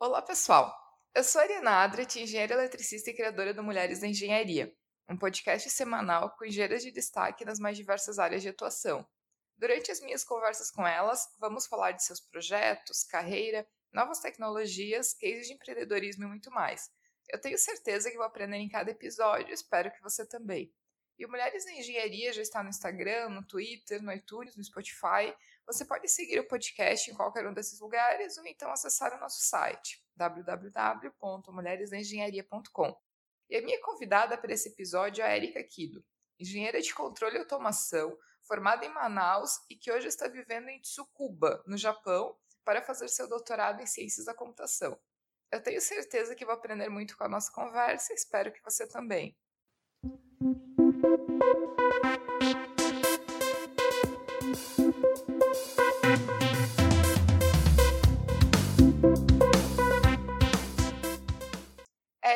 [0.00, 0.72] Olá, pessoal!
[1.12, 4.72] Eu sou a Ariana Adret, engenheira eletricista e criadora do Mulheres da Engenharia,
[5.08, 9.04] um podcast semanal com engenheiras de destaque nas mais diversas áreas de atuação.
[9.56, 15.48] Durante as minhas conversas com elas, vamos falar de seus projetos, carreira, novas tecnologias, cases
[15.48, 16.88] de empreendedorismo e muito mais.
[17.28, 20.72] Eu tenho certeza que vou aprender em cada episódio, espero que você também.
[21.18, 25.34] E o Mulheres na Engenharia já está no Instagram, no Twitter, no iTunes, no Spotify.
[25.68, 29.42] Você pode seguir o podcast em qualquer um desses lugares ou então acessar o nosso
[29.42, 32.98] site www.mulheresnaengenharia.com.
[33.50, 36.02] E a minha convidada para esse episódio é a Erika Kido,
[36.40, 41.62] engenheira de controle e automação, formada em Manaus e que hoje está vivendo em Tsukuba,
[41.66, 44.98] no Japão, para fazer seu doutorado em ciências da computação.
[45.52, 48.88] Eu tenho certeza que vou aprender muito com a nossa conversa e espero que você
[48.88, 49.36] também.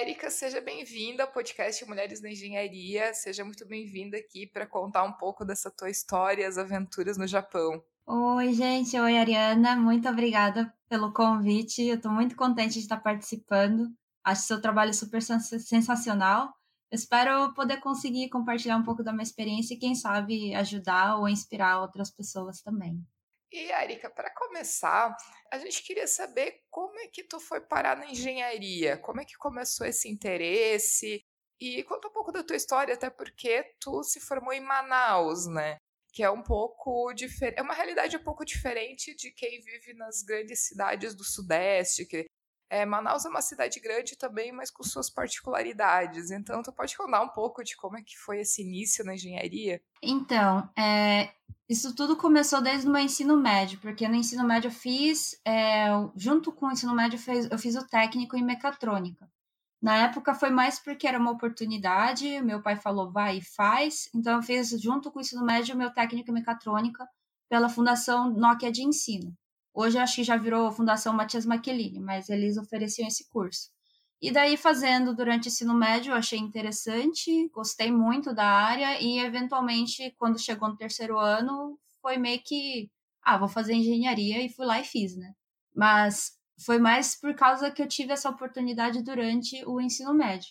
[0.03, 3.15] Érica, seja bem-vinda ao podcast Mulheres na Engenharia.
[3.15, 7.81] Seja muito bem-vinda aqui para contar um pouco dessa tua história, as aventuras no Japão.
[8.05, 8.99] Oi, gente.
[8.99, 9.77] Oi, Ariana.
[9.77, 11.83] Muito obrigada pelo convite.
[11.83, 13.95] Eu estou muito contente de estar participando.
[14.25, 16.53] Acho seu trabalho super sensacional.
[16.91, 21.81] espero poder conseguir compartilhar um pouco da minha experiência e, quem sabe, ajudar ou inspirar
[21.81, 23.01] outras pessoas também.
[23.53, 25.15] E, Erika, para começar,
[25.53, 29.37] a gente queria saber como é que tu foi parar na engenharia, como é que
[29.37, 31.23] começou esse interesse,
[31.61, 35.77] e conta um pouco da tua história, até porque tu se formou em Manaus, né?
[36.15, 40.23] Que é um pouco diferente, é uma realidade um pouco diferente de quem vive nas
[40.23, 42.27] grandes cidades do Sudeste, que
[42.71, 46.31] é, Manaus é uma cidade grande também, mas com suas particularidades.
[46.31, 49.83] Então, tu pode contar um pouco de como é que foi esse início na engenharia?
[50.03, 51.35] Então, é,
[51.73, 55.89] isso tudo começou desde o meu ensino médio, porque no ensino médio eu fiz, é,
[56.15, 59.27] junto com o ensino médio, eu fiz, eu fiz o técnico em mecatrônica.
[59.81, 64.37] Na época foi mais porque era uma oportunidade, meu pai falou vai e faz, então
[64.37, 67.09] eu fiz junto com o ensino médio o meu técnico em mecatrônica
[67.49, 69.35] pela Fundação Nokia de Ensino.
[69.75, 73.71] Hoje acho que já virou Fundação Matias Maquelini, mas eles ofereciam esse curso.
[74.23, 79.19] E daí, fazendo durante o ensino médio, eu achei interessante, gostei muito da área e,
[79.19, 82.89] eventualmente, quando chegou no terceiro ano, foi meio que,
[83.21, 85.35] ah, vou fazer engenharia e fui lá e fiz, né?
[85.75, 90.51] Mas foi mais por causa que eu tive essa oportunidade durante o ensino médio.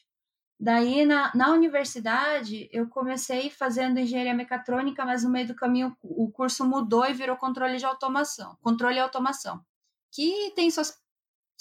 [0.60, 6.30] Daí, na, na universidade, eu comecei fazendo engenharia mecatrônica, mas no meio do caminho o
[6.30, 9.62] curso mudou e virou controle de automação, controle e automação,
[10.12, 11.01] que tem suas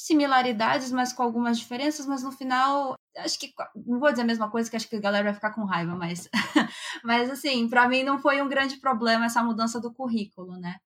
[0.06, 3.53] similaridades, mas com algumas diferenças, mas no final, acho que,
[3.87, 5.94] não vou dizer a mesma coisa, que acho que a galera vai ficar com raiva,
[5.94, 6.28] mas,
[7.05, 10.77] mas assim, para mim não foi um grande problema essa mudança do currículo, né?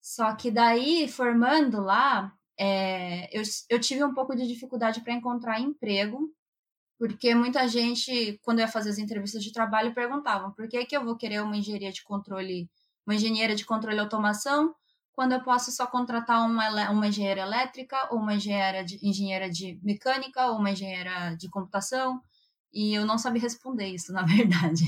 [0.00, 5.60] Só que daí, formando lá, é, eu, eu tive um pouco de dificuldade para encontrar
[5.60, 6.32] emprego,
[6.98, 11.04] porque muita gente, quando ia fazer as entrevistas de trabalho, perguntavam por que, que eu
[11.04, 12.70] vou querer uma engenharia de controle,
[13.06, 14.74] uma engenheira de controle e automação,
[15.14, 19.78] quando eu posso só contratar uma, uma engenheira elétrica, ou uma engenheira de, engenheira de
[19.82, 22.20] mecânica, ou uma engenheira de computação,
[22.72, 24.84] e eu não sabia responder isso, na verdade.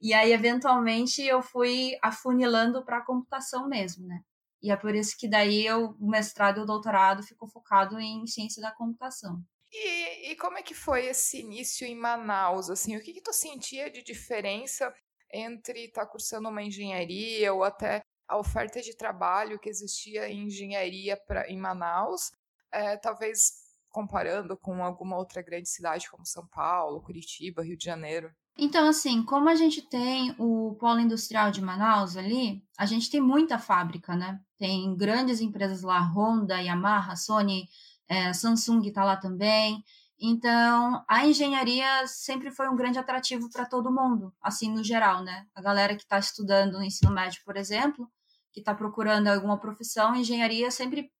[0.00, 4.20] e aí, eventualmente, eu fui afunilando para a computação mesmo, né?
[4.62, 8.26] E é por isso que daí eu, o mestrado e o doutorado ficou focado em
[8.26, 9.42] ciência da computação.
[9.72, 12.68] E, e, como é que foi esse início em Manaus?
[12.68, 14.92] Assim, o que, que tu sentia de diferença
[15.32, 20.44] entre estar tá cursando uma engenharia ou até a oferta de trabalho que existia em
[20.44, 22.30] engenharia pra, em Manaus,
[22.72, 28.30] é, talvez comparando com alguma outra grande cidade como São Paulo, Curitiba, Rio de Janeiro?
[28.56, 33.20] Então, assim, como a gente tem o polo industrial de Manaus ali, a gente tem
[33.20, 34.40] muita fábrica, né?
[34.56, 37.68] Tem grandes empresas lá, Honda, Yamaha, Sony,
[38.08, 39.82] é, Samsung está lá também.
[40.20, 45.46] Então, a engenharia sempre foi um grande atrativo para todo mundo, assim, no geral, né?
[45.54, 48.08] A galera que está estudando no ensino médio, por exemplo,
[48.52, 51.10] que está procurando alguma profissão, engenharia sempre,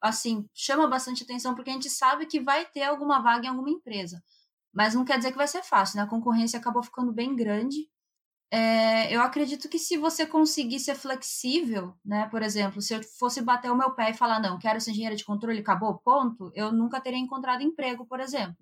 [0.00, 3.70] assim, chama bastante atenção, porque a gente sabe que vai ter alguma vaga em alguma
[3.70, 4.22] empresa.
[4.72, 6.02] Mas não quer dizer que vai ser fácil, né?
[6.02, 7.88] A concorrência acabou ficando bem grande
[8.54, 12.28] é, eu acredito que se você conseguir ser flexível, né?
[12.28, 15.16] Por exemplo, se eu fosse bater o meu pé e falar, não, quero ser engenheiro
[15.16, 18.56] de controle, acabou, ponto, eu nunca teria encontrado emprego, por exemplo.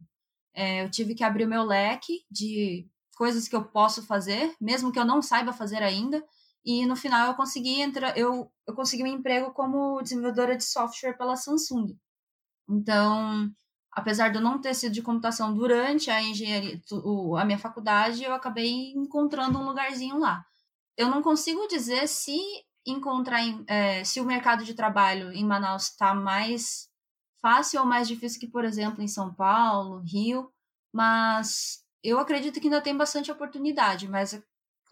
[0.55, 4.91] É, eu tive que abrir o meu leque de coisas que eu posso fazer, mesmo
[4.91, 6.25] que eu não saiba fazer ainda,
[6.65, 11.15] e no final eu consegui entrar, eu, eu consegui um emprego como desenvolvedora de software
[11.15, 11.97] pela Samsung.
[12.69, 13.51] Então,
[13.91, 16.81] apesar de eu não ter sido de computação durante a engenharia,
[17.39, 20.45] a minha faculdade, eu acabei encontrando um lugarzinho lá.
[20.97, 22.39] Eu não consigo dizer se
[22.87, 26.89] encontrar, é, se o mercado de trabalho em Manaus está mais
[27.41, 30.53] fácil ou mais difícil que, por exemplo, em São Paulo, Rio,
[30.93, 34.41] mas eu acredito que ainda tem bastante oportunidade, mas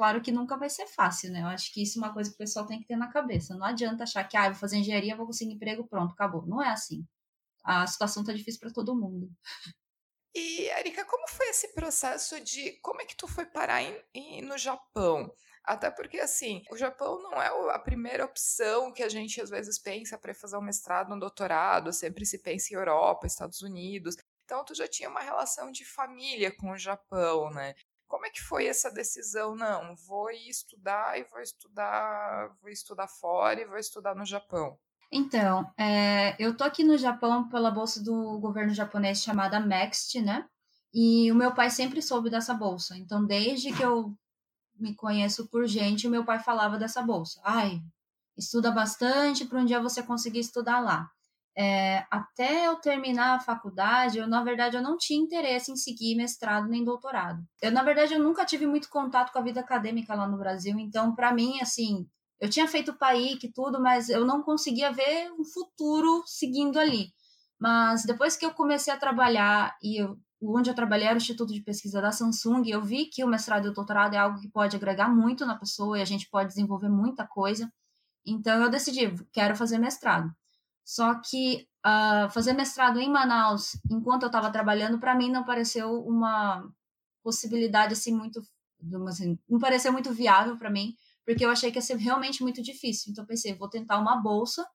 [0.01, 1.43] claro que nunca vai ser fácil, né?
[1.43, 3.55] Eu acho que isso é uma coisa que o pessoal tem que ter na cabeça.
[3.55, 6.47] Não adianta achar que, ah, vou fazer engenharia, vou conseguir emprego, pronto, acabou.
[6.47, 7.07] Não é assim.
[7.63, 9.31] A situação tá difícil para todo mundo.
[10.35, 12.81] E, Erika, como foi esse processo de.
[12.81, 15.31] Como é que tu foi parar em, em, no Japão?
[15.65, 19.79] Até porque, assim, o Japão não é a primeira opção que a gente às vezes
[19.79, 24.17] pensa para fazer um mestrado, um doutorado, sempre se pensa em Europa, Estados Unidos.
[24.45, 27.75] Então, tu já tinha uma relação de família com o Japão, né?
[28.11, 29.55] Como é que foi essa decisão?
[29.55, 34.77] Não, vou estudar e vou estudar, vou estudar fora e vou estudar no Japão.
[35.13, 40.45] Então, é, eu tô aqui no Japão pela bolsa do governo japonês chamada MEXT, né?
[40.93, 42.99] E o meu pai sempre soube dessa bolsa.
[42.99, 44.13] Então, desde que eu
[44.75, 47.41] me conheço por gente, o meu pai falava dessa bolsa.
[47.45, 47.81] Ai,
[48.37, 51.09] estuda bastante para um dia você conseguir estudar lá.
[51.63, 56.17] É, até eu terminar a faculdade, eu, na verdade, eu não tinha interesse em seguir
[56.17, 57.43] mestrado nem doutorado.
[57.61, 60.79] Eu, na verdade, eu nunca tive muito contato com a vida acadêmica lá no Brasil,
[60.79, 62.09] então, para mim, assim,
[62.41, 67.13] eu tinha feito PAIC e tudo, mas eu não conseguia ver um futuro seguindo ali.
[67.61, 71.53] Mas depois que eu comecei a trabalhar e eu, onde eu trabalhei era o Instituto
[71.53, 74.49] de Pesquisa da Samsung, eu vi que o mestrado e o doutorado é algo que
[74.49, 77.71] pode agregar muito na pessoa e a gente pode desenvolver muita coisa.
[78.25, 80.31] Então eu decidi, quero fazer mestrado.
[80.91, 86.03] Só que uh, fazer mestrado em Manaus, enquanto eu estava trabalhando, para mim não pareceu
[86.05, 86.69] uma
[87.23, 88.43] possibilidade assim muito,
[89.07, 92.61] assim, não pareceu muito viável para mim, porque eu achei que ia ser realmente muito
[92.61, 93.13] difícil.
[93.13, 94.67] Então, pensei, vou tentar uma bolsa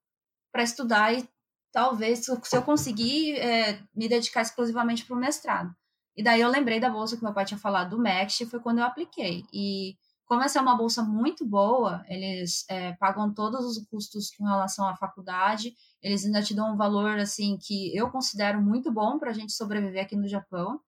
[0.54, 1.28] para estudar e
[1.70, 5.76] talvez, se eu conseguir, é, me dedicar exclusivamente para o mestrado.
[6.16, 8.78] E daí eu lembrei da bolsa que meu pai tinha falado do MEXT, foi quando
[8.78, 9.44] eu apliquei.
[9.52, 14.44] E como essa é uma bolsa muito boa, eles é, pagam todos os custos com
[14.44, 19.18] relação à faculdade, eles ainda te dão um valor, assim, que eu considero muito bom
[19.18, 20.80] para a gente sobreviver aqui no Japão.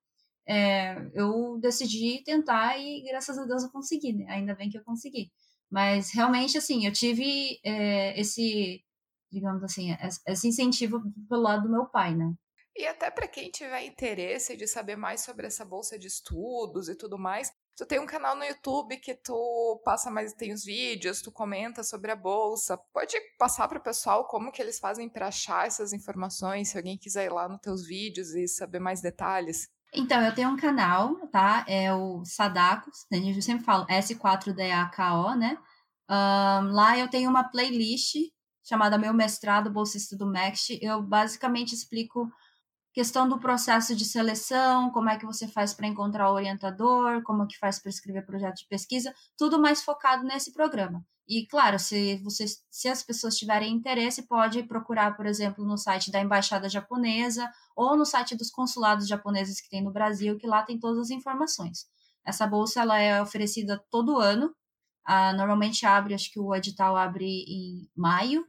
[0.47, 4.25] É, eu decidi tentar e graças a Deus eu consegui, né?
[4.29, 5.31] Ainda bem que eu consegui.
[5.71, 8.83] Mas realmente, assim, eu tive é, esse,
[9.31, 9.87] digamos assim,
[10.27, 12.31] esse incentivo pelo lado do meu pai, né?
[12.75, 16.95] E até para quem tiver interesse de saber mais sobre essa bolsa de estudos e
[16.95, 21.21] tudo mais, tu tem um canal no YouTube que tu passa mais, tem os vídeos,
[21.21, 22.75] tu comenta sobre a bolsa.
[22.91, 26.97] Pode passar para o pessoal como que eles fazem para achar essas informações, se alguém
[26.97, 29.69] quiser ir lá nos teus vídeos e saber mais detalhes.
[29.93, 31.63] Então, eu tenho um canal, tá?
[31.67, 33.19] É o Sadako, né?
[33.19, 35.57] eu sempre falo S4DAKO, né?
[36.09, 38.15] Um, lá eu tenho uma playlist
[38.63, 40.79] chamada Meu Mestrado Bolsista do MEXT.
[40.81, 42.27] Eu basicamente explico
[42.97, 47.43] questão do processo de seleção, como é que você faz para encontrar o orientador, como
[47.43, 51.05] é que faz para escrever projeto de pesquisa, tudo mais focado nesse programa.
[51.27, 56.09] E claro, se vocês, se as pessoas tiverem interesse, pode procurar, por exemplo, no site
[56.09, 60.63] da embaixada japonesa ou no site dos consulados japoneses que tem no Brasil, que lá
[60.63, 61.85] tem todas as informações.
[62.25, 64.55] Essa bolsa ela é oferecida todo ano.
[65.05, 68.43] Ah, normalmente abre, acho que o edital abre em maio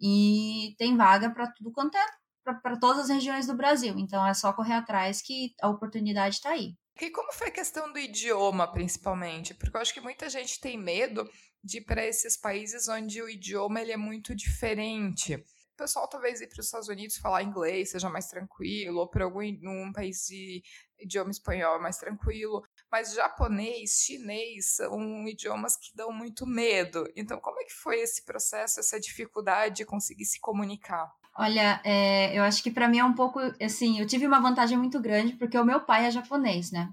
[0.00, 3.98] e tem vaga para tudo quanto é para todas as regiões do Brasil.
[3.98, 6.74] Então é só correr atrás que a oportunidade está aí.
[7.00, 9.52] E como foi a questão do idioma, principalmente?
[9.52, 11.28] Porque eu acho que muita gente tem medo
[11.62, 15.34] de ir para esses países onde o idioma ele é muito diferente.
[15.34, 19.24] O pessoal talvez ir para os Estados Unidos falar inglês seja mais tranquilo, ou para
[19.24, 20.62] algum um país de
[21.00, 27.10] idioma espanhol mais tranquilo, mas japonês, chinês são idiomas que dão muito medo.
[27.16, 31.12] Então, como é que foi esse processo, essa dificuldade de conseguir se comunicar?
[31.36, 33.98] Olha, é, eu acho que para mim é um pouco assim.
[33.98, 36.92] Eu tive uma vantagem muito grande porque o meu pai é japonês, né?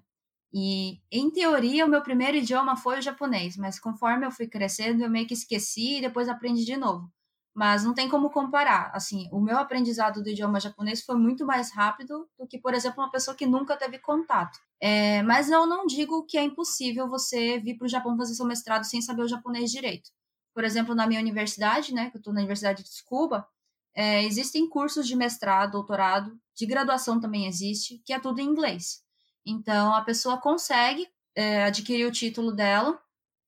[0.53, 5.03] E, em teoria, o meu primeiro idioma foi o japonês, mas conforme eu fui crescendo,
[5.03, 7.11] eu meio que esqueci e depois aprendi de novo.
[7.55, 8.91] Mas não tem como comparar.
[8.93, 13.03] Assim, o meu aprendizado do idioma japonês foi muito mais rápido do que, por exemplo,
[13.03, 14.59] uma pessoa que nunca teve contato.
[14.81, 18.45] É, mas eu não digo que é impossível você vir para o Japão fazer seu
[18.45, 20.09] mestrado sem saber o japonês direito.
[20.53, 23.47] Por exemplo, na minha universidade, né, que eu estou na Universidade de Tsukuba,
[23.95, 29.01] é, existem cursos de mestrado, doutorado, de graduação também existe, que é tudo em inglês.
[29.45, 32.99] Então, a pessoa consegue é, adquirir o título dela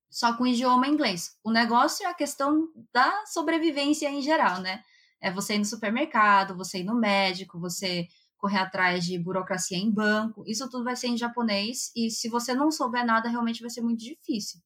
[0.10, 1.38] só com idioma inglês.
[1.44, 4.84] O negócio é a questão da sobrevivência em geral, né?
[5.20, 8.08] É você ir no supermercado, você ir no médico, você
[8.38, 10.44] correr atrás de burocracia em banco.
[10.46, 13.82] Isso tudo vai ser em japonês e se você não souber nada, realmente vai ser
[13.82, 14.60] muito difícil.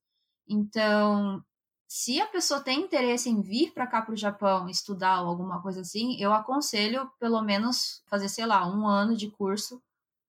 [0.50, 1.44] Então,
[1.88, 5.62] se a pessoa tem interesse em vir para cá para o Japão estudar ou alguma
[5.62, 9.82] coisa assim, eu aconselho pelo menos fazer, sei lá, um ano de curso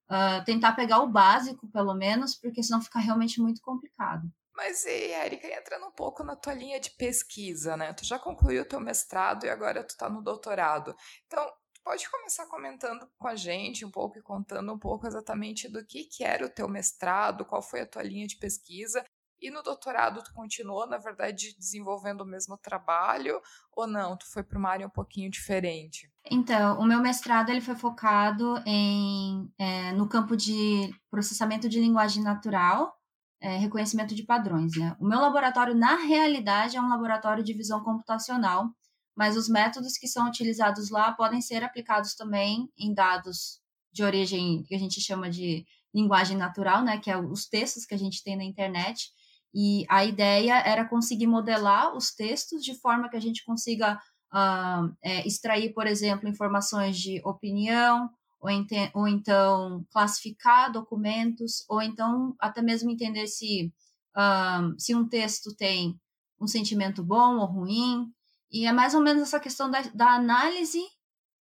[0.09, 4.31] uh, tentar pegar o básico, pelo menos, porque senão fica realmente muito complicado.
[4.55, 7.93] Mas e, Erika, entrando um pouco na tua linha de pesquisa, né?
[7.93, 10.97] Tu já concluiu o teu mestrado e agora tu tá no doutorado.
[11.27, 11.45] Então,
[11.85, 16.05] pode começar comentando com a gente um pouco e contando um pouco exatamente do que,
[16.05, 19.05] que era o teu mestrado, qual foi a tua linha de pesquisa
[19.41, 23.41] e no doutorado tu continuou, na verdade, desenvolvendo o mesmo trabalho
[23.73, 24.17] ou não?
[24.17, 26.11] Tu foi para uma área um pouquinho diferente?
[26.31, 32.23] Então, o meu mestrado ele foi focado em, é, no campo de processamento de linguagem
[32.23, 32.95] natural,
[33.41, 34.77] é, reconhecimento de padrões.
[34.77, 34.97] Né?
[35.01, 38.71] O meu laboratório, na realidade, é um laboratório de visão computacional,
[39.17, 43.61] mas os métodos que são utilizados lá podem ser aplicados também em dados
[43.93, 45.65] de origem que a gente chama de
[45.95, 49.11] linguagem natural, né, que é os textos que a gente tem na internet,
[49.55, 53.99] e a ideia era conseguir modelar os textos de forma que a gente consiga
[54.33, 58.51] uh, é, extrair, por exemplo, informações de opinião, ou,
[58.95, 63.73] ou, então classificar documentos, ou então até mesmo entender se,
[64.17, 65.99] uh, se um texto tem
[66.41, 68.13] um sentimento bom ou ruim.
[68.51, 70.81] E é mais ou menos essa questão da, da análise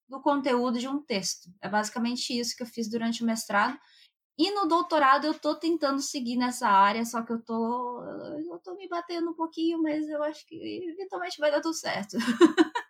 [0.08, 1.50] do conteúdo de um texto.
[1.62, 3.78] É basicamente isso que eu fiz durante o mestrado.
[4.38, 8.04] E no doutorado eu tô tentando seguir nessa área, só que eu tô,
[8.50, 12.18] eu tô me batendo um pouquinho, mas eu acho que eventualmente vai dar tudo certo.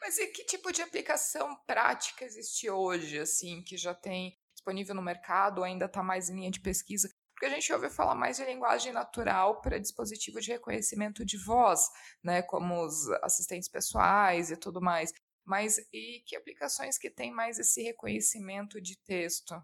[0.00, 5.02] mas e que tipo de aplicação prática existe hoje, assim, que já tem disponível no
[5.02, 7.08] mercado, ainda está mais em linha de pesquisa?
[7.32, 11.88] Porque a gente ouve falar mais de linguagem natural para dispositivo de reconhecimento de voz,
[12.22, 15.12] né, como os assistentes pessoais e tudo mais.
[15.44, 19.54] Mas e que aplicações que tem mais esse reconhecimento de texto?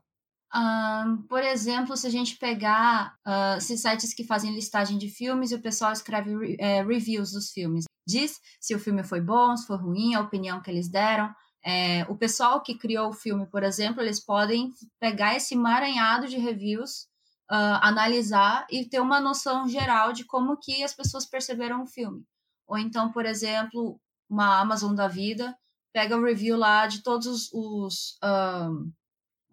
[0.55, 5.55] Um, por exemplo, se a gente pegar uh, sites que fazem listagem de filmes e
[5.55, 9.77] o pessoal escreve é, reviews dos filmes, diz se o filme foi bom, se foi
[9.77, 11.33] ruim, a opinião que eles deram.
[11.65, 16.39] É, o pessoal que criou o filme, por exemplo, eles podem pegar esse emaranhado de
[16.39, 17.09] reviews,
[17.51, 22.25] uh, analisar e ter uma noção geral de como que as pessoas perceberam o filme.
[22.69, 24.01] Ou então, por exemplo,
[24.31, 25.57] uma Amazon da vida
[25.93, 28.93] pega o review lá de todos os, os um,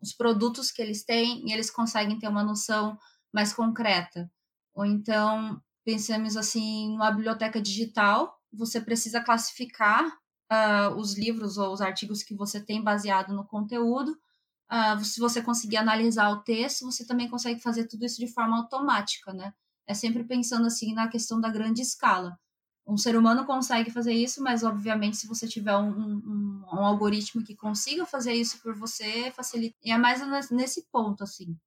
[0.04, 2.98] os produtos que eles têm e eles conseguem ter uma noção
[3.34, 4.30] mais concreta.
[4.76, 11.82] Ou então, pensamos assim, numa biblioteca digital, você precisa classificar uh, os livros ou os
[11.82, 14.12] artigos que você tem baseado no conteúdo.
[14.72, 18.58] Uh, se você conseguir analisar o texto, você também consegue fazer tudo isso de forma
[18.58, 19.54] automática, né?
[19.88, 22.38] É sempre pensando assim na questão da grande escala
[22.86, 27.44] um ser humano consegue fazer isso, mas obviamente se você tiver um, um, um, algoritmo
[27.44, 29.76] que consiga fazer isso por você, facilita.
[29.84, 30.22] E é mais
[30.52, 31.58] nesse ponto, assim,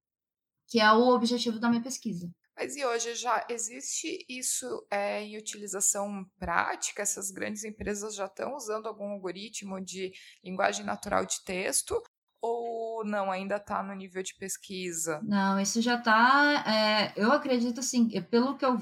[0.68, 2.30] que é o objetivo da minha pesquisa.
[2.56, 7.02] Mas e hoje já existe isso é, em utilização prática?
[7.02, 12.02] Essas grandes empresas já estão usando algum algoritmo de linguagem natural de texto?
[12.40, 15.20] Ou não, ainda está no nível de pesquisa?
[15.23, 16.64] Não, isso já está.
[16.66, 18.78] É, eu acredito assim, pelo que eu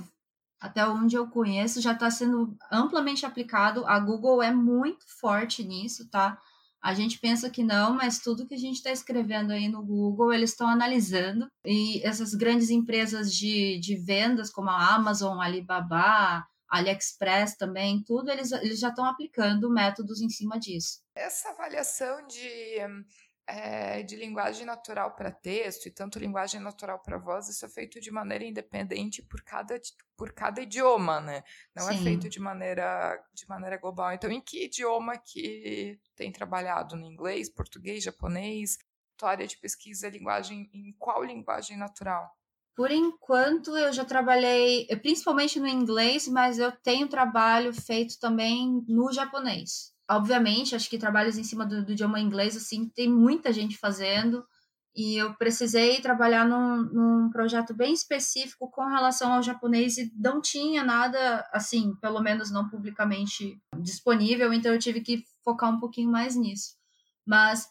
[0.64, 3.84] até onde eu conheço, já está sendo amplamente aplicado.
[3.86, 6.40] A Google é muito forte nisso, tá?
[6.82, 10.32] A gente pensa que não, mas tudo que a gente está escrevendo aí no Google,
[10.32, 11.46] eles estão analisando.
[11.66, 18.50] E essas grandes empresas de, de vendas, como a Amazon, Alibaba, AliExpress também, tudo, eles,
[18.50, 21.00] eles já estão aplicando métodos em cima disso.
[21.14, 22.78] Essa avaliação de
[23.46, 28.00] é, de linguagem natural para texto e tanto linguagem natural para voz, isso é feito
[28.00, 29.78] de maneira independente por cada,
[30.16, 31.42] por cada idioma, né?
[31.74, 32.00] Não é Sim.
[32.00, 34.12] é feito de maneira, de maneira global.
[34.12, 36.96] Então, em que idioma que tem trabalhado?
[36.96, 38.78] No inglês, português, japonês?
[39.16, 42.30] Tua área de pesquisa é linguagem, em qual linguagem natural?
[42.74, 49.12] Por enquanto, eu já trabalhei principalmente no inglês, mas eu tenho trabalho feito também no
[49.12, 53.76] japonês obviamente, acho que trabalhos em cima do, do, idioma inglês, assim, tem muita gente
[53.76, 54.44] fazendo,
[54.96, 60.40] e eu precisei trabalhar num, num projeto bem específico com relação ao japonês e não
[60.40, 66.10] tinha nada, assim, pelo menos não publicamente disponível, então eu tive que focar um pouquinho
[66.10, 66.76] mais nisso.
[67.26, 67.68] Mas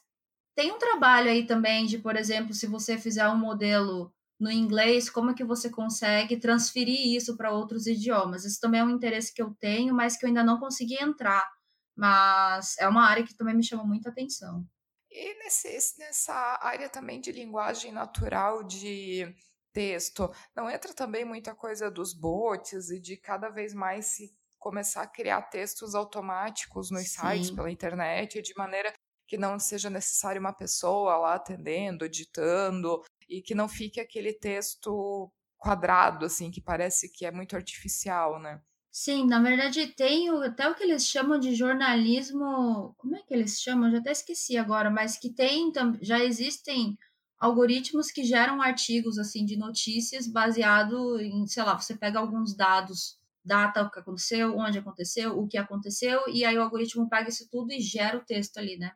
[0.56, 5.10] tem um trabalho aí também de, por exemplo, se você fizer um modelo no inglês,
[5.10, 8.44] como é que você consegue transferir isso para outros idiomas?
[8.44, 11.48] Isso também é um interesse que eu tenho, mas que eu ainda não consegui entrar
[11.96, 14.66] mas é uma área que também me chama muita atenção.
[15.10, 19.34] E nesse, nessa área também de linguagem natural de
[19.72, 25.04] texto, não entra também muita coisa dos bots e de cada vez mais se começar
[25.04, 27.20] a criar textos automáticos nos Sim.
[27.20, 28.94] sites pela internet, de maneira
[29.28, 35.32] que não seja necessário uma pessoa lá atendendo, editando, e que não fique aquele texto
[35.58, 38.62] quadrado, assim, que parece que é muito artificial, né?
[38.96, 42.94] Sim, na verdade tem o, até o que eles chamam de jornalismo.
[42.96, 43.88] Como é que eles chamam?
[43.88, 46.96] Eu já até esqueci agora, mas que tem já existem
[47.40, 53.18] algoritmos que geram artigos assim de notícias baseado em, sei lá, você pega alguns dados,
[53.44, 57.48] data o que aconteceu, onde aconteceu, o que aconteceu, e aí o algoritmo pega isso
[57.50, 58.92] tudo e gera o texto ali, né?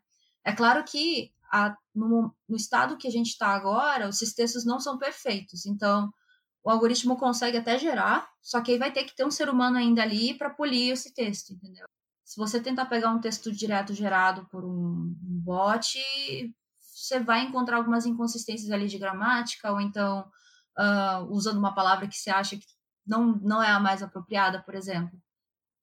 [0.46, 4.80] É claro que a, no, no estado que a gente está agora, os textos não
[4.80, 5.66] são perfeitos.
[5.66, 6.14] Então,
[6.68, 9.78] o algoritmo consegue até gerar, só que aí vai ter que ter um ser humano
[9.78, 11.86] ainda ali para polir esse texto, entendeu?
[12.26, 15.98] Se você tentar pegar um texto direto gerado por um, um bot,
[16.82, 20.30] você vai encontrar algumas inconsistências ali de gramática, ou então
[20.78, 22.66] uh, usando uma palavra que você acha que
[23.06, 25.18] não, não é a mais apropriada, por exemplo.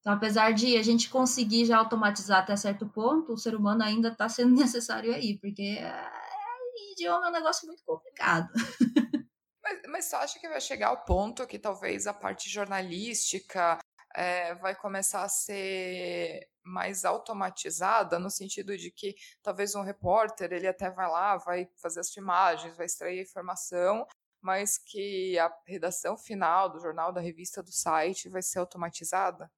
[0.01, 4.09] Então, apesar de a gente conseguir já automatizar até certo ponto, o ser humano ainda
[4.09, 6.11] está sendo necessário aí, porque é,
[6.91, 8.49] idioma é um negócio muito complicado.
[9.65, 13.79] Mas, mas você acha que vai chegar ao ponto que talvez a parte jornalística
[14.15, 20.67] é, vai começar a ser mais automatizada, no sentido de que talvez um repórter, ele
[20.67, 24.05] até vai lá, vai fazer as filmagens, vai extrair a informação,
[24.39, 29.51] mas que a redação final do jornal, da revista, do site vai ser automatizada?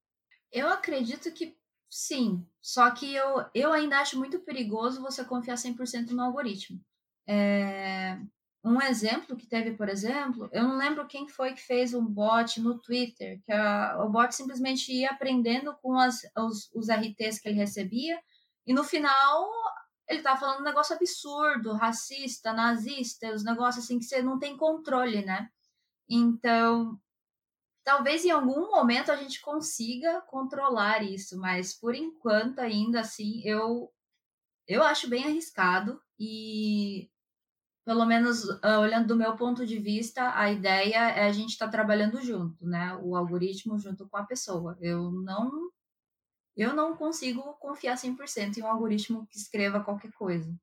[0.50, 1.58] Eu acredito que
[1.90, 6.82] sim, só que eu, eu ainda acho muito perigoso você confiar 100% no algoritmo.
[7.28, 8.18] É,
[8.68, 12.60] um exemplo que teve, por exemplo, eu não lembro quem foi que fez um bot
[12.60, 17.50] no Twitter, que a, o bot simplesmente ia aprendendo com as, os, os RTs que
[17.50, 18.20] ele recebia,
[18.66, 19.50] e no final
[20.08, 24.56] ele estava falando um negócio absurdo, racista, nazista, os negócios assim que você não tem
[24.56, 25.50] controle, né?
[26.10, 27.00] Então,
[27.88, 33.90] Talvez em algum momento a gente consiga controlar isso, mas por enquanto ainda assim eu
[34.68, 37.10] eu acho bem arriscado e
[37.88, 41.68] pelo menos uh, olhando do meu ponto de vista, a ideia é a gente estar
[41.68, 42.94] tá trabalhando junto, né?
[43.02, 44.78] O algoritmo junto com a pessoa.
[44.82, 45.72] Eu não
[46.58, 50.54] eu não consigo confiar 100% em um algoritmo que escreva qualquer coisa.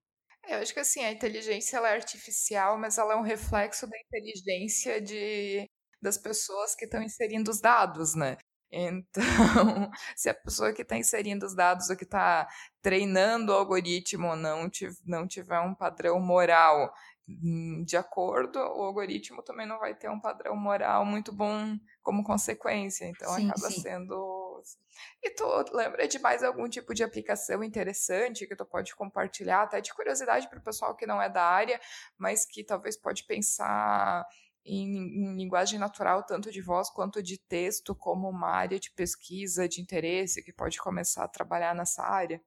[0.45, 3.87] É, eu acho que assim, a inteligência ela é artificial, mas ela é um reflexo
[3.87, 5.67] da inteligência de
[6.03, 8.37] das pessoas que estão inserindo os dados, né?
[8.77, 9.23] Então,
[10.17, 12.49] se a pessoa que está inserindo os dados ou que está
[12.83, 14.69] treinando o algoritmo não,
[15.07, 16.93] não tiver um padrão moral
[17.27, 23.07] de acordo, o algoritmo também não vai ter um padrão moral muito bom como consequência.
[23.07, 23.81] Então, sim, acaba sim.
[23.81, 24.63] sendo.
[25.23, 29.81] E tu lembra de mais algum tipo de aplicação interessante que tu pode compartilhar, até
[29.81, 31.81] de curiosidade para o pessoal que não é da área,
[32.19, 34.27] mas que talvez pode pensar
[34.65, 39.69] em, em, linguagem natural, tanto de voz quanto de texto, como uma área de pesquisa,
[39.69, 42.41] de interesse, que pode começar a trabalhar nessa área?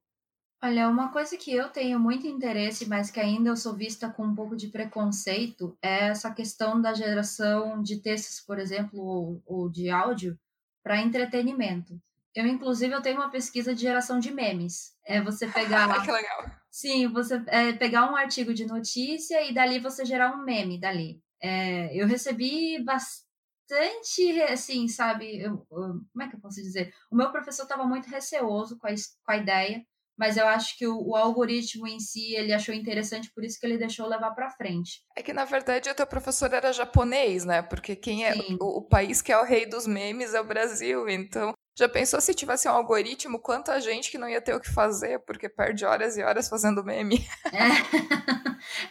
[0.64, 4.24] Olha, uma coisa que eu tenho muito interesse, mas que ainda eu sou vista com
[4.26, 9.70] um pouco de preconceito, é essa questão da geração de textos, por exemplo, ou, ou
[9.70, 10.38] de áudio,
[10.84, 12.02] para entretenimento.
[12.34, 14.96] Eu, inclusive, eu tenho uma pesquisa de geração de memes.
[15.06, 15.88] É você pegar.
[16.06, 16.46] que legal.
[16.72, 21.22] Sim, você é, pegar um artigo de notícia e dali você gerar um meme dali.
[21.42, 25.40] É, eu recebi bastante, assim, sabe?
[25.40, 26.94] Eu, eu, como é que eu posso dizer?
[27.12, 29.84] O meu professor estava muito receoso com a, com a ideia,
[30.18, 33.66] mas eu acho que o, o, algoritmo em si ele achou interessante, por isso que
[33.66, 35.04] ele deixou levar para frente.
[35.16, 37.62] É que na verdade o teu professor era japonês, né?
[37.62, 41.08] Porque quem é o, o, país que é o rei dos memes é o Brasil,
[41.08, 44.74] então já pensou se tivesse um algoritmo, quanta gente que não ia ter o que
[44.74, 47.24] fazer, porque perde horas e horas fazendo meme?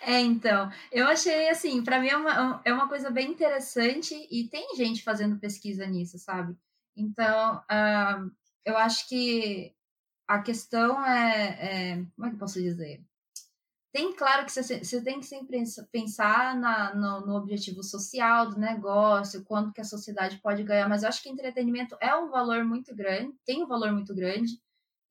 [0.02, 4.14] É, é então, eu achei assim, para mim é uma, é uma coisa bem interessante
[4.30, 6.56] e tem gente fazendo pesquisa nisso, sabe?
[6.96, 8.30] Então, uh,
[8.64, 9.75] eu acho que
[10.26, 13.04] a questão é, é, como é que eu posso dizer?
[13.96, 15.58] tem claro que você, tem que sempre
[15.90, 21.02] pensar na, no, no, objetivo social do negócio, quanto que a sociedade pode ganhar, mas
[21.02, 24.60] eu acho que entretenimento é um valor muito grande, tem um valor muito grande,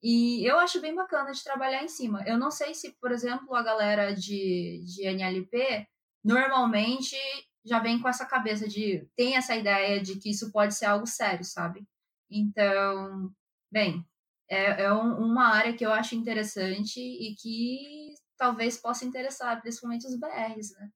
[0.04, 2.24] e eu acho bem bacana de trabalhar em cima.
[2.28, 5.88] Eu não sei se, por exemplo, a galera de, de NLP
[6.24, 7.18] normalmente
[7.66, 11.08] já vem com essa cabeça de tem essa ideia de que isso pode ser algo
[11.08, 11.84] sério, sabe?
[12.30, 13.34] Então,
[13.72, 14.06] bem,
[14.50, 20.06] é, é um, uma área que eu acho interessante e que talvez possa interessar, principalmente
[20.06, 20.90] os BRs, né?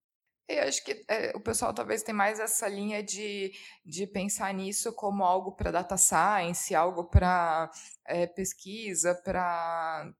[0.47, 3.51] Eu acho que é, o pessoal talvez tem mais essa linha de,
[3.85, 7.69] de pensar nisso como algo para data science, algo para
[8.03, 10.11] é, pesquisa, para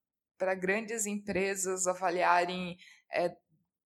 [0.56, 2.78] grandes empresas avaliarem
[3.12, 3.36] é,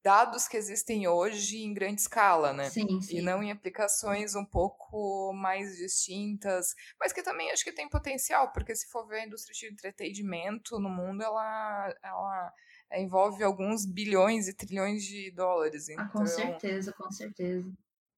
[0.04, 2.70] dados que existem hoje em grande escala, né?
[2.70, 3.18] Sim, sim.
[3.18, 8.52] E não em aplicações um pouco mais distintas, mas que também acho que tem potencial,
[8.52, 12.54] porque se for ver a indústria de entretenimento no mundo, ela, ela
[12.96, 15.88] envolve alguns bilhões e trilhões de dólares.
[15.88, 17.72] Então, ah, com então certeza, com certeza.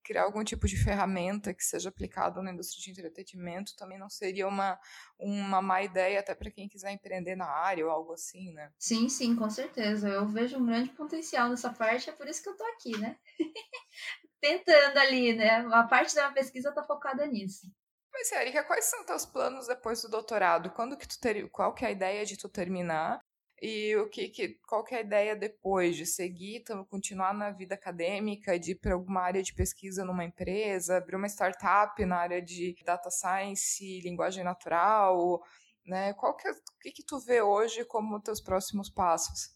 [0.06, 4.48] Criar algum tipo de ferramenta que seja aplicada na indústria de entretenimento também não seria
[4.48, 4.80] uma,
[5.20, 8.72] uma má ideia, até para quem quiser empreender na área ou algo assim, né?
[8.78, 10.08] Sim, sim, com certeza.
[10.08, 13.18] Eu vejo um grande potencial nessa parte, é por isso que eu tô aqui, né?
[14.40, 15.66] Tentando ali, né?
[15.72, 17.66] A parte da pesquisa tá focada nisso.
[18.14, 20.70] Mas, Erika, quais são teus planos depois do doutorado?
[20.70, 21.50] Quando que tu ter...
[21.50, 23.20] Qual que é a ideia de tu terminar?
[23.62, 27.76] E o que, que qual que é a ideia depois de seguir, continuar na vida
[27.76, 32.42] acadêmica, de ir para alguma área de pesquisa numa empresa, abrir uma startup na área
[32.42, 35.42] de data science, linguagem natural,
[35.86, 36.14] né?
[36.14, 39.56] Qual que é, o que, que tu vê hoje como teus próximos passos?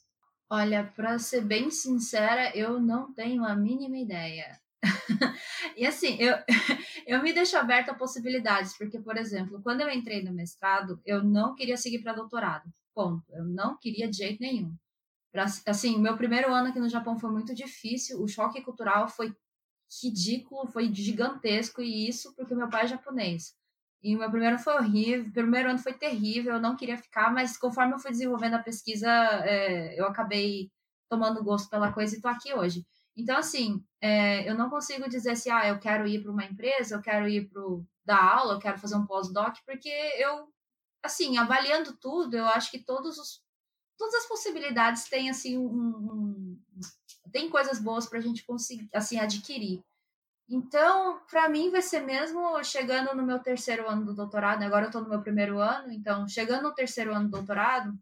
[0.49, 4.59] Olha, para ser bem sincera, eu não tenho a mínima ideia.
[5.75, 6.35] e assim, eu,
[7.05, 11.23] eu me deixo aberta a possibilidades, porque, por exemplo, quando eu entrei no mestrado, eu
[11.23, 12.71] não queria seguir para doutorado.
[12.93, 13.23] Ponto.
[13.31, 14.75] Eu não queria de jeito nenhum.
[15.31, 19.33] Pra, assim, meu primeiro ano aqui no Japão foi muito difícil, o choque cultural foi
[20.01, 23.55] ridículo, foi gigantesco, e isso porque meu pai é japonês.
[24.01, 27.57] E o meu primeiro foi horrível, primeiro ano foi terrível, eu não queria ficar, mas
[27.57, 30.71] conforme eu fui desenvolvendo a pesquisa, é, eu acabei
[31.09, 32.85] tomando gosto pela coisa e tô aqui hoje.
[33.19, 36.95] Então, assim, é, eu não consigo dizer assim, ah, eu quero ir para uma empresa,
[36.95, 37.61] eu quero ir para
[38.05, 40.47] dar aula, eu quero fazer um pós-doc, porque eu,
[41.03, 43.43] assim, avaliando tudo, eu acho que todos os,
[43.97, 46.59] todas as possibilidades têm, assim, um, um
[47.29, 49.83] tem coisas boas para a gente conseguir, assim, adquirir.
[50.47, 54.89] Então, para mim vai ser mesmo chegando no meu terceiro ano do doutorado, agora eu
[54.89, 57.93] estou no meu primeiro ano, então, chegando no terceiro ano do doutorado,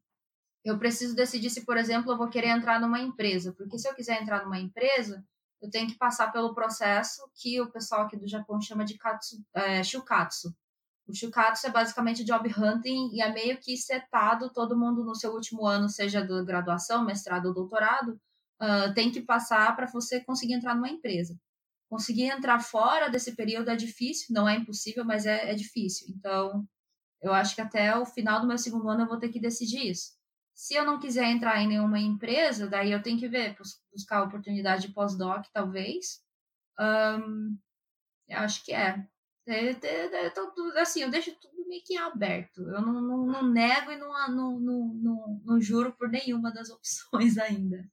[0.67, 3.95] eu preciso decidir se, por exemplo, eu vou querer entrar numa empresa, porque se eu
[3.95, 5.25] quiser entrar numa empresa,
[5.61, 9.41] eu tenho que passar pelo processo que o pessoal aqui do Japão chama de katsu,
[9.53, 10.53] é, shukatsu.
[11.07, 15.31] O shukatsu é basicamente job hunting e é meio que setado todo mundo no seu
[15.31, 18.19] último ano, seja da graduação, mestrado ou doutorado,
[18.61, 21.39] uh, tem que passar para você conseguir entrar numa empresa.
[21.89, 26.07] Conseguir entrar fora desse período é difícil, não é impossível, mas é, é difícil.
[26.09, 26.67] Então,
[27.21, 29.89] eu acho que até o final do meu segundo ano eu vou ter que decidir
[29.89, 30.16] isso.
[30.57, 33.55] Se eu não quiser entrar em nenhuma empresa, daí eu tenho que ver,
[33.93, 36.19] buscar oportunidade de pós-doc, talvez.
[36.79, 37.55] Um,
[38.31, 39.07] acho que é.
[39.45, 39.75] é
[40.81, 42.61] assim, eu deixo tudo meio que aberto.
[42.61, 47.37] Eu não, não, não nego e não, não, não, não, juro por nenhuma das opções
[47.37, 47.87] ainda.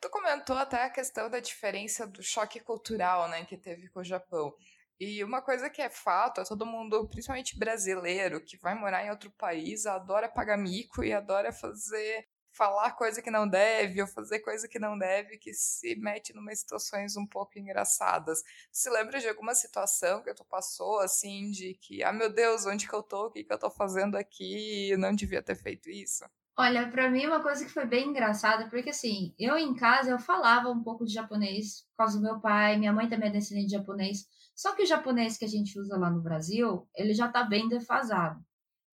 [0.00, 4.04] Tu comentou até a questão da diferença do choque cultural, né, que teve com o
[4.04, 4.54] Japão.
[5.00, 9.10] E uma coisa que é fato, é todo mundo, principalmente brasileiro, que vai morar em
[9.10, 14.40] outro país, adora pagar mico e adora fazer falar coisa que não deve ou fazer
[14.40, 18.42] coisa que não deve, que se mete em situações um pouco engraçadas.
[18.72, 22.88] Se lembra de alguma situação que tu passou assim de que, ah, meu Deus, onde
[22.88, 23.26] que eu tô?
[23.26, 24.90] O que que eu tô fazendo aqui?
[24.90, 26.24] Eu não devia ter feito isso.
[26.60, 30.18] Olha, para mim uma coisa que foi bem engraçada, porque assim, eu em casa eu
[30.18, 33.68] falava um pouco de japonês por causa do meu pai, minha mãe também é descendente
[33.68, 34.26] de japonês.
[34.56, 37.68] Só que o japonês que a gente usa lá no Brasil, ele já tá bem
[37.68, 38.44] defasado.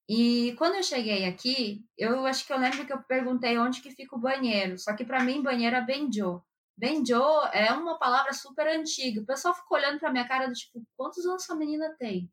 [0.09, 3.91] E quando eu cheguei aqui, eu acho que eu lembro que eu perguntei onde que
[3.91, 4.79] fica o banheiro.
[4.79, 6.43] Só que para mim banheiro é benjo.
[6.77, 7.23] Benjo
[7.53, 9.23] é uma palavra super antiga.
[9.23, 12.31] O pessoal ficou olhando para minha cara do tipo, quantos anos essa menina tem?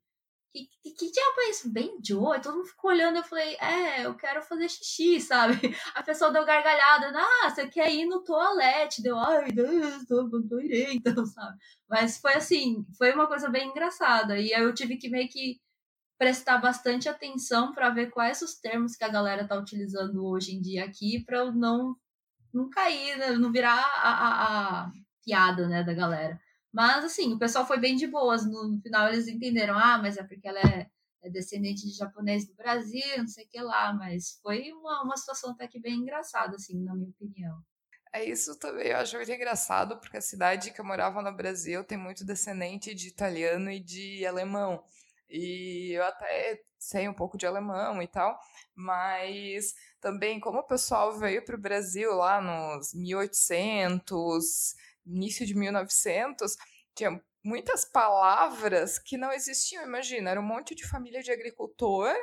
[0.52, 1.72] Que, que, diabo é isso?
[1.72, 2.42] Bem Joe?
[2.42, 5.56] Todo mundo ficou olhando, eu falei, é, eu quero fazer xixi, sabe?
[5.96, 9.02] A pessoa deu gargalhada, ah, você quer ir no toalete?
[9.02, 11.58] Deu, ai, Deus, tô, tô irei, então, sabe?
[11.90, 14.38] Mas foi assim, foi uma coisa bem engraçada.
[14.38, 15.60] E eu tive que meio que
[16.18, 20.62] prestar bastante atenção para ver quais os termos que a galera tá utilizando hoje em
[20.62, 21.96] dia aqui, para eu não,
[22.54, 23.32] não cair, né?
[23.32, 24.92] não virar a, a, a
[25.24, 26.40] piada, né, da galera.
[26.72, 28.46] Mas, assim, o pessoal foi bem de boas.
[28.46, 30.88] No, final, eles entenderam, ah, mas é porque ela é,
[31.22, 33.94] é, descendente de japonês do Brasil, não sei o que lá.
[33.94, 37.62] Mas foi uma, uma situação até que bem engraçada, assim, na minha opinião.
[38.14, 41.82] É isso também, eu acho muito engraçado, porque a cidade que eu morava no Brasil
[41.82, 44.84] tem muito descendente de italiano e de alemão.
[45.30, 48.38] E eu até sei um pouco de alemão e tal,
[48.76, 54.76] mas também como o pessoal veio para o Brasil lá nos 1800,
[55.06, 56.56] início de 1900,
[56.96, 59.84] tinha muitas palavras que não existiam.
[59.84, 62.14] Imagina, era um monte de família de agricultor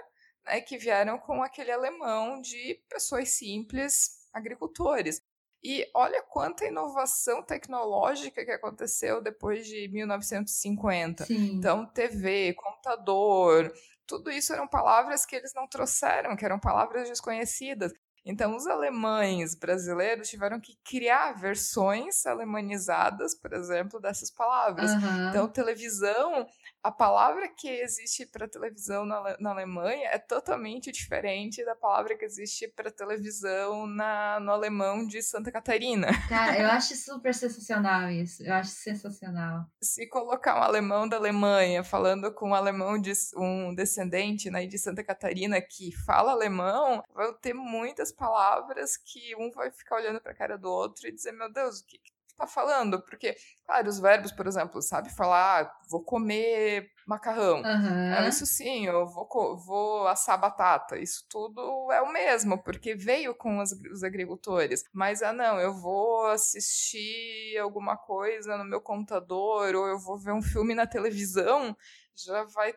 [0.44, 5.22] né, que vieram com aquele alemão de pessoas simples, agricultores.
[5.62, 11.26] E olha quanta inovação tecnológica que aconteceu depois de 1950.
[11.26, 11.54] Sim.
[11.54, 13.72] Então, TV, computador,
[14.06, 17.92] tudo isso eram palavras que eles não trouxeram, que eram palavras desconhecidas.
[18.28, 24.90] Então, os alemães brasileiros tiveram que criar versões alemanizadas, por exemplo, dessas palavras.
[24.90, 25.30] Uhum.
[25.30, 26.46] Então, televisão
[26.82, 32.24] a palavra que existe para televisão na, na, Alemanha é totalmente diferente da palavra que
[32.24, 36.08] existe para televisão na, no alemão de Santa Catarina.
[36.28, 38.42] Cara, eu acho super sensacional isso.
[38.42, 39.66] Eu acho sensacional.
[39.82, 44.78] Se colocar um alemão da Alemanha falando com um alemão de um descendente né, de
[44.78, 50.32] Santa Catarina que fala alemão, vai ter muitas palavras que um vai ficar olhando para
[50.32, 51.98] a cara do outro e dizer: Meu Deus, o que,
[52.38, 57.62] tá falando, porque, claro, os verbos, por exemplo, sabe falar, vou comer macarrão.
[57.62, 58.28] Uhum.
[58.28, 60.96] isso sim, eu vou, vou assar batata.
[60.98, 64.84] Isso tudo é o mesmo, porque veio com os, os agricultores.
[64.92, 70.32] Mas, ah, não, eu vou assistir alguma coisa no meu computador, ou eu vou ver
[70.32, 71.76] um filme na televisão,
[72.16, 72.74] já vai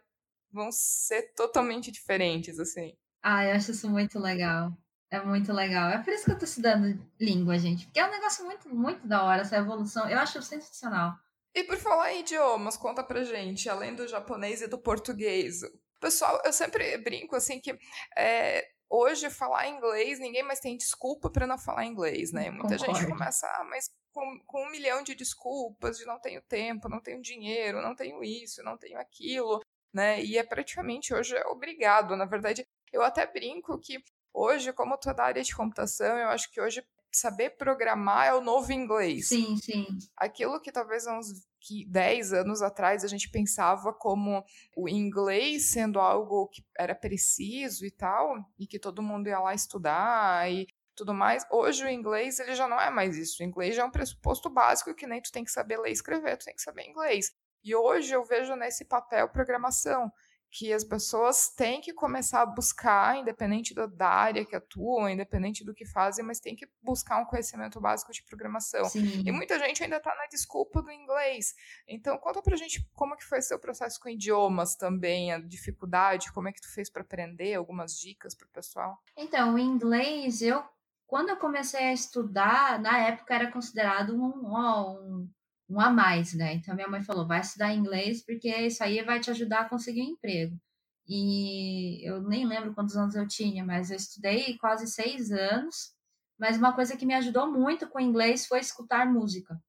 [0.54, 2.94] vão ser totalmente diferentes, assim.
[3.24, 4.76] Ah, eu acho isso muito legal.
[5.12, 5.90] É muito legal.
[5.90, 7.86] É por isso que eu tô estudando língua, gente.
[7.86, 10.10] Porque é um negócio muito, muito da hora, essa evolução.
[10.10, 11.14] Eu acho sensacional.
[11.54, 15.60] E por falar em idiomas, conta pra gente, além do japonês e do português.
[16.00, 17.78] Pessoal, eu sempre brinco assim que
[18.18, 22.50] é, hoje falar inglês, ninguém mais tem desculpa para não falar inglês, né?
[22.50, 23.00] Muita Concordo.
[23.00, 27.02] gente começa, ah, mas com, com, um milhão de desculpas de não tenho tempo, não
[27.02, 29.62] tenho dinheiro, não tenho isso, não tenho aquilo,
[29.94, 30.24] né?
[30.24, 32.16] E é praticamente hoje é obrigado.
[32.16, 34.02] Na verdade, eu até brinco que
[34.34, 38.42] hoje, como toda da área de computação, eu acho que hoje saber programar é o
[38.42, 39.28] novo inglês.
[39.28, 39.86] Sim, sim.
[40.16, 44.44] Aquilo que talvez uns que 10 anos atrás a gente pensava como
[44.76, 49.54] o inglês sendo algo que era preciso e tal, e que todo mundo ia lá
[49.54, 51.46] estudar e tudo mais.
[51.52, 53.42] Hoje o inglês ele já não é mais isso.
[53.42, 55.94] O inglês já é um pressuposto básico que nem tu tem que saber ler e
[55.94, 57.32] escrever, tu tem que saber inglês.
[57.64, 60.12] E hoje eu vejo nesse papel programação
[60.52, 65.74] que as pessoas têm que começar a buscar, independente da área que atuam, independente do
[65.74, 68.84] que fazem, mas tem que buscar um conhecimento básico de programação.
[68.86, 69.24] Sim.
[69.26, 71.56] E muita gente ainda está na desculpa do inglês.
[71.88, 76.50] Então, conta pra gente como que foi seu processo com idiomas também, a dificuldade, como
[76.50, 79.02] é que tu fez para aprender, algumas dicas para o pessoal.
[79.16, 80.62] Então, o inglês, eu
[81.08, 85.30] quando eu comecei a estudar, na época era considerado um, um
[85.72, 86.54] um a mais, né?
[86.54, 90.02] Então minha mãe falou: vai estudar inglês porque isso aí vai te ajudar a conseguir
[90.02, 90.60] um emprego.
[91.08, 95.94] E eu nem lembro quantos anos eu tinha, mas eu estudei quase seis anos.
[96.40, 99.60] Mas uma coisa que me ajudou muito com o inglês foi escutar música.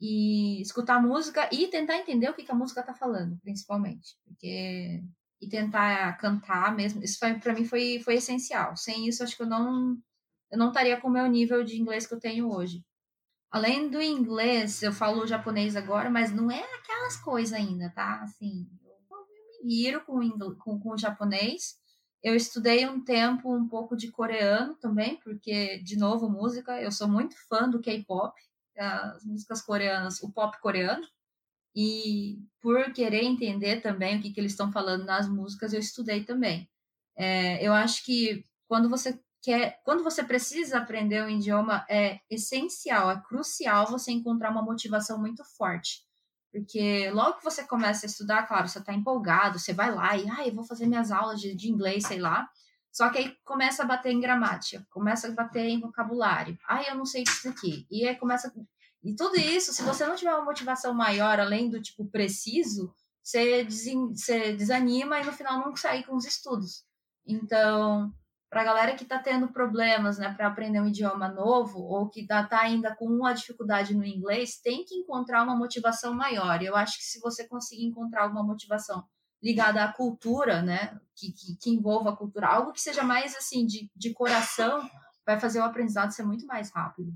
[0.00, 4.16] E escutar música e tentar entender o que, que a música tá falando, principalmente.
[4.24, 5.02] Porque
[5.40, 7.02] e tentar cantar mesmo.
[7.02, 8.76] Isso para mim foi, foi essencial.
[8.76, 9.96] Sem isso, acho que eu não
[10.50, 12.84] eu não estaria com o meu nível de inglês que eu tenho hoje.
[13.50, 18.20] Além do inglês, eu falo japonês agora, mas não é aquelas coisas ainda, tá?
[18.22, 18.68] Assim,
[19.10, 19.26] eu
[19.64, 21.76] me viro com, inglês, com, com o japonês.
[22.22, 26.80] Eu estudei um tempo um pouco de coreano também, porque, de novo, música.
[26.80, 28.40] Eu sou muito fã do K-pop,
[28.78, 31.06] as músicas coreanas, o pop coreano.
[31.74, 36.24] E por querer entender também o que, que eles estão falando nas músicas, eu estudei
[36.24, 36.68] também.
[37.16, 42.20] É, eu acho que quando você que é quando você precisa aprender um idioma, é
[42.28, 46.02] essencial, é crucial você encontrar uma motivação muito forte.
[46.52, 50.28] Porque logo que você começa a estudar, claro, você está empolgado, você vai lá e,
[50.28, 52.48] ah, eu vou fazer minhas aulas de, de inglês, sei lá.
[52.92, 56.58] Só que aí começa a bater em gramática, começa a bater em vocabulário.
[56.68, 57.86] Ah, eu não sei disso aqui.
[57.90, 58.52] E aí começa.
[59.02, 63.64] E tudo isso, se você não tiver uma motivação maior, além do tipo preciso, você,
[63.64, 66.84] você desanima e no final não sai com os estudos.
[67.24, 68.12] Então,
[68.50, 72.22] para a galera que está tendo problemas né, para aprender um idioma novo ou que
[72.22, 76.60] está tá ainda com uma dificuldade no inglês, tem que encontrar uma motivação maior.
[76.60, 79.04] Eu acho que se você conseguir encontrar uma motivação
[79.40, 83.64] ligada à cultura, né, que, que, que, envolva a cultura, algo que seja mais assim
[83.64, 84.90] de, de coração,
[85.24, 87.14] vai fazer o aprendizado ser muito mais rápido.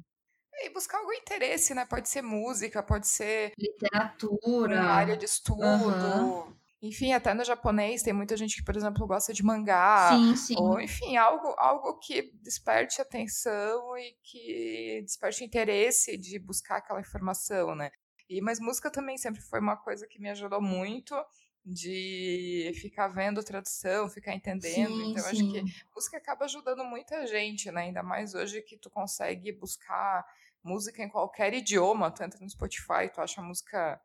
[0.54, 1.84] E buscar algum interesse, né?
[1.84, 5.60] Pode ser música, pode ser literatura, uma área de estudo.
[5.60, 10.18] Uhum enfim, até no japonês tem muita gente que, por exemplo, gosta de mangá.
[10.18, 10.54] Sim, sim.
[10.56, 17.74] Ou, enfim, algo, algo que desperte atenção e que desperte interesse de buscar aquela informação,
[17.74, 17.90] né?
[18.28, 21.14] E, mas música também sempre foi uma coisa que me ajudou muito
[21.64, 24.92] de ficar vendo tradução, ficar entendendo.
[25.00, 27.82] Sim, então, acho que música acaba ajudando muita gente, né?
[27.82, 30.26] Ainda mais hoje que tu consegue buscar
[30.62, 32.10] música em qualquer idioma.
[32.10, 33.98] Tu entra no Spotify, tu acha música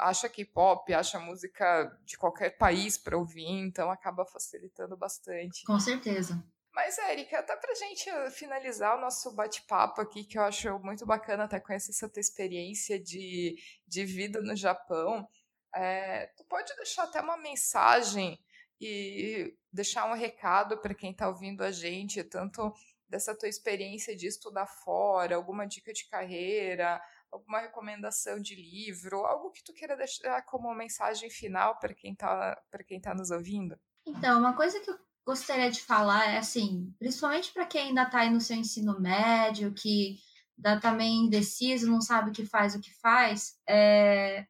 [0.00, 5.64] acha K-pop, acha música de qualquer país para ouvir, então acaba facilitando bastante.
[5.64, 6.42] Com certeza.
[6.72, 11.44] Mas, Érica, até pra gente finalizar o nosso bate-papo aqui, que eu acho muito bacana
[11.44, 13.56] até conhecer essa tua experiência de,
[13.86, 15.26] de vida no Japão,
[15.74, 18.38] é, tu pode deixar até uma mensagem
[18.80, 22.72] e deixar um recado para quem está ouvindo a gente, tanto
[23.08, 29.50] dessa tua experiência de estudar fora, alguma dica de carreira, alguma recomendação de livro, algo
[29.50, 33.78] que tu queira deixar como mensagem final para quem está para quem tá nos ouvindo?
[34.06, 38.20] Então, uma coisa que eu gostaria de falar é assim, principalmente para quem ainda está
[38.20, 40.18] aí no seu ensino médio, que
[40.58, 44.46] ainda está meio indeciso, não sabe o que faz, o que faz, é...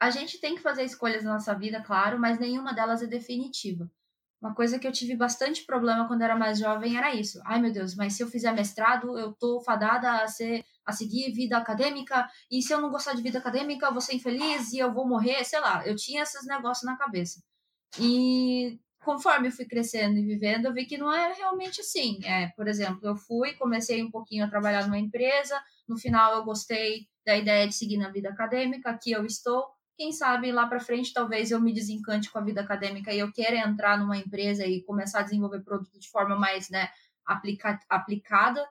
[0.00, 3.90] a gente tem que fazer escolhas na nossa vida, claro, mas nenhuma delas é definitiva.
[4.40, 7.40] Uma coisa que eu tive bastante problema quando era mais jovem era isso.
[7.44, 11.32] Ai, meu Deus, mas se eu fizer mestrado, eu tô fadada a ser a seguir
[11.32, 14.78] vida acadêmica, e se eu não gostar de vida acadêmica, eu vou ser infeliz e
[14.78, 15.86] eu vou morrer, sei lá.
[15.86, 17.42] Eu tinha esses negócios na cabeça.
[17.98, 22.20] E conforme eu fui crescendo e vivendo, eu vi que não é realmente assim.
[22.24, 26.44] É, por exemplo, eu fui, comecei um pouquinho a trabalhar numa empresa, no final eu
[26.44, 29.64] gostei da ideia de seguir na vida acadêmica, aqui eu estou.
[29.96, 33.32] Quem sabe lá para frente talvez eu me desencante com a vida acadêmica e eu
[33.32, 36.88] queira entrar numa empresa e começar a desenvolver produto de forma mais né,
[37.24, 38.66] aplica aplicada.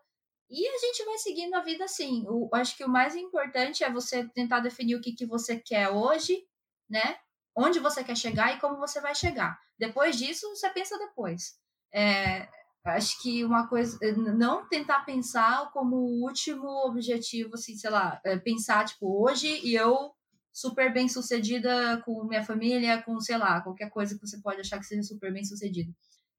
[0.50, 2.24] E a gente vai seguindo a vida assim.
[2.26, 5.90] Eu acho que o mais importante é você tentar definir o que, que você quer
[5.90, 6.44] hoje,
[6.90, 7.18] né?
[7.58, 9.58] Onde você quer chegar e como você vai chegar.
[9.78, 11.56] Depois disso, você pensa depois.
[11.94, 12.48] É,
[12.86, 18.38] acho que uma coisa, não tentar pensar como o último objetivo, assim, sei lá, é
[18.38, 20.14] pensar, tipo, hoje e eu
[20.54, 24.80] super bem sucedida com minha família, com, sei lá, qualquer coisa que você pode achar
[24.80, 25.94] que seja super bem sucedido.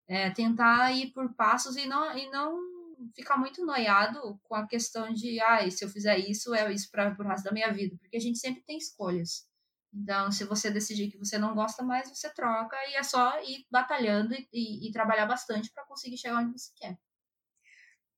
[0.09, 2.76] É, tentar ir por passos e não, e não
[3.15, 7.17] ficar muito noiado com a questão de, ah, se eu fizer isso, é isso para
[7.19, 9.47] o resto da minha vida, porque a gente sempre tem escolhas.
[9.93, 13.67] Então, se você decidir que você não gosta mais, você troca e é só ir
[13.71, 16.99] batalhando e, e, e trabalhar bastante para conseguir chegar onde você quer.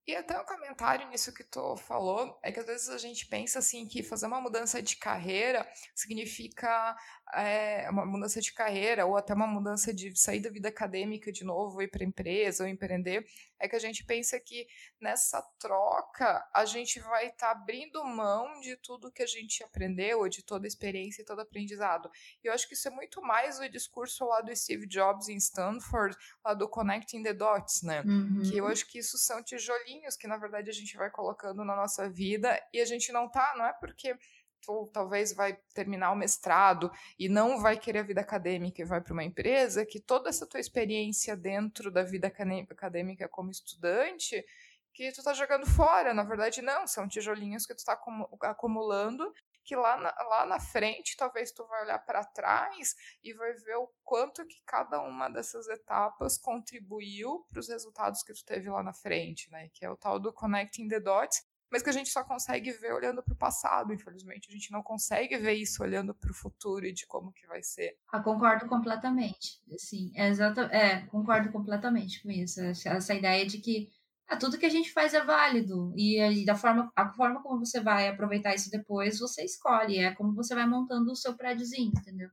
[0.08, 3.58] E até um comentário nisso que tu falou, é que às vezes a gente pensa
[3.58, 6.96] assim que fazer uma mudança de carreira significa
[7.34, 11.44] é, uma mudança de carreira ou até uma mudança de sair da vida acadêmica de
[11.44, 13.26] novo, ir para empresa ou empreender,
[13.60, 14.66] é que a gente pensa que
[14.98, 20.26] nessa troca a gente vai estar tá abrindo mão de tudo que a gente aprendeu,
[20.26, 22.10] de toda a experiência e todo aprendizado.
[22.42, 25.36] E eu acho que isso é muito mais o discurso lá do Steve Jobs em
[25.36, 28.02] Stanford, lá do Connecting the Dots, né?
[28.06, 28.42] Uhum.
[28.48, 31.74] Que eu acho que isso são tijolinhos que na verdade a gente vai colocando na
[31.76, 34.16] nossa vida e a gente não tá, não é porque
[34.60, 39.00] tu talvez vai terminar o mestrado e não vai querer a vida acadêmica e vai
[39.00, 44.44] para uma empresa, que toda essa tua experiência dentro da vida acadêmica como estudante,
[44.92, 46.12] que tu tá jogando fora.
[46.12, 47.98] Na verdade, não, são tijolinhos que tu tá
[48.42, 49.32] acumulando,
[49.68, 53.76] que lá na, lá na frente talvez tu vai olhar para trás e vai ver
[53.76, 58.82] o quanto que cada uma dessas etapas contribuiu para os resultados que tu teve lá
[58.82, 59.68] na frente, né?
[59.74, 62.94] Que é o tal do connecting the dots, mas que a gente só consegue ver
[62.94, 64.48] olhando para o passado, infelizmente.
[64.48, 67.62] A gente não consegue ver isso olhando para o futuro e de como que vai
[67.62, 67.98] ser.
[68.10, 69.60] Ah, concordo completamente.
[69.76, 72.58] Sim, é, exato, é, concordo completamente com isso.
[72.62, 73.90] Essa ideia de que
[74.28, 75.92] ah, tudo que a gente faz é válido.
[75.96, 79.98] E, e, da forma, a forma como você vai aproveitar isso depois, você escolhe.
[79.98, 82.28] É como você vai montando o seu prédiozinho, entendeu?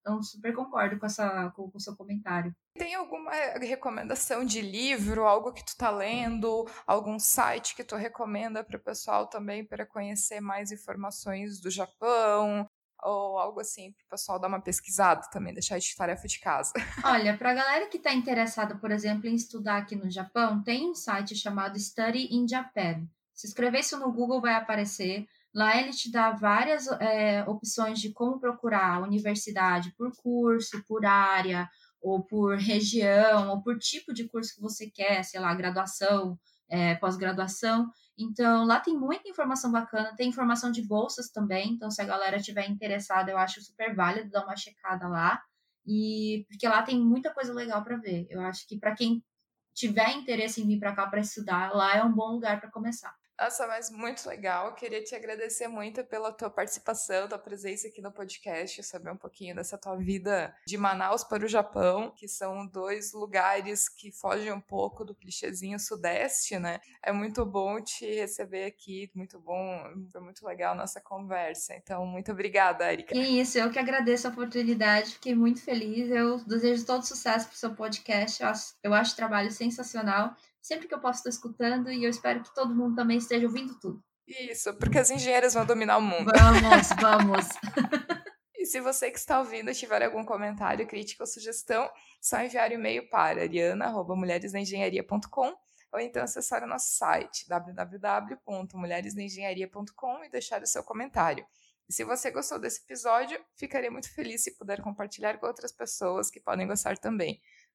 [0.00, 2.54] Então, super concordo com, essa, com, o seu comentário.
[2.74, 3.30] Tem alguma
[3.60, 8.82] recomendação de livro, algo que tu tá lendo, algum site que tu recomenda para o
[8.82, 12.68] pessoal também para conhecer mais informações do Japão,
[13.02, 16.72] ou algo assim para o pessoal dar uma pesquisada também, deixar de tarefa de casa.
[17.04, 20.90] Olha, para a galera que está interessada, por exemplo, em estudar aqui no Japão, tem
[20.90, 23.06] um site chamado Study in Japan.
[23.34, 25.26] Se escrever isso no Google vai aparecer.
[25.54, 31.06] Lá ele te dá várias é, opções de como procurar a universidade por curso, por
[31.06, 31.68] área,
[32.00, 36.94] ou por região, ou por tipo de curso que você quer, sei lá, graduação, é,
[36.96, 37.90] pós-graduação.
[38.16, 41.72] Então, lá tem muita informação bacana, tem informação de bolsas também.
[41.72, 45.40] Então, se a galera estiver interessada, eu acho super válido dar uma checada lá.
[45.86, 48.26] E porque lá tem muita coisa legal para ver.
[48.28, 49.24] Eu acho que para quem
[49.72, 53.14] tiver interesse em vir para cá para estudar, lá é um bom lugar para começar.
[53.40, 54.74] Nossa, mas muito legal.
[54.74, 59.54] Queria te agradecer muito pela tua participação, tua presença aqui no podcast, saber um pouquinho
[59.54, 64.60] dessa tua vida de Manaus para o Japão, que são dois lugares que fogem um
[64.60, 66.80] pouco do clichêzinho sudeste, né?
[67.00, 71.76] É muito bom te receber aqui, muito bom, foi muito legal a nossa conversa.
[71.76, 73.14] Então, muito obrigada, Erika.
[73.14, 76.10] Que isso, eu que agradeço a oportunidade, fiquei muito feliz.
[76.10, 78.42] Eu desejo todo sucesso para o seu podcast.
[78.42, 80.34] Eu acho, eu acho o trabalho sensacional
[80.68, 83.80] sempre que eu posso estar escutando e eu espero que todo mundo também esteja ouvindo
[83.80, 84.04] tudo.
[84.26, 86.30] Isso, porque as engenheiras vão dominar o mundo.
[86.36, 87.46] Vamos, vamos.
[88.54, 92.74] e se você que está ouvindo tiver algum comentário, crítica ou sugestão, só enviar o
[92.74, 95.56] um e-mail para ariana.mulheresnaengenharia.com
[95.90, 101.46] ou então acessar o nosso site www.mulheresnaengenharia.com e deixar o seu comentário.
[101.88, 106.30] E se você gostou desse episódio, ficaria muito feliz se puder compartilhar com outras pessoas
[106.30, 107.40] que podem gostar também.